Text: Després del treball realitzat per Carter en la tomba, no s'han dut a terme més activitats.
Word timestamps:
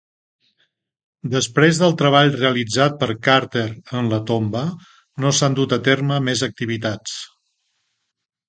Després 1.33 1.81
del 1.81 1.93
treball 1.99 2.31
realitzat 2.37 2.97
per 3.03 3.09
Carter 3.27 3.67
en 3.99 4.09
la 4.15 4.21
tomba, 4.33 4.65
no 5.27 5.35
s'han 5.41 5.59
dut 5.61 5.77
a 5.79 5.83
terme 5.93 6.21
més 6.31 6.43
activitats. 6.53 7.19